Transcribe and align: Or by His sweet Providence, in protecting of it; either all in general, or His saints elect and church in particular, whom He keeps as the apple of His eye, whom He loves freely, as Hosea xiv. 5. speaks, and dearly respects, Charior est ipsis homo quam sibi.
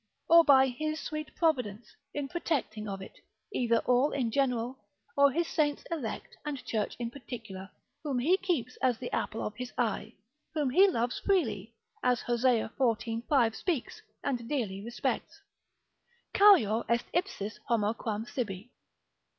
Or 0.27 0.43
by 0.43 0.65
His 0.69 0.99
sweet 0.99 1.29
Providence, 1.35 1.95
in 2.11 2.27
protecting 2.27 2.89
of 2.89 3.03
it; 3.03 3.19
either 3.53 3.83
all 3.85 4.13
in 4.13 4.31
general, 4.31 4.79
or 5.15 5.29
His 5.29 5.47
saints 5.47 5.83
elect 5.91 6.35
and 6.43 6.65
church 6.65 6.95
in 6.97 7.11
particular, 7.11 7.69
whom 8.01 8.17
He 8.17 8.35
keeps 8.37 8.77
as 8.81 8.97
the 8.97 9.11
apple 9.15 9.43
of 9.45 9.55
His 9.57 9.71
eye, 9.77 10.15
whom 10.55 10.71
He 10.71 10.87
loves 10.87 11.19
freely, 11.19 11.75
as 12.01 12.23
Hosea 12.23 12.71
xiv. 12.79 13.27
5. 13.27 13.55
speaks, 13.55 14.01
and 14.23 14.49
dearly 14.49 14.83
respects, 14.83 15.39
Charior 16.35 16.83
est 16.89 17.05
ipsis 17.13 17.59
homo 17.67 17.93
quam 17.93 18.25
sibi. 18.25 18.71